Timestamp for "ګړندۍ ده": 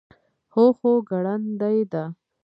1.09-2.03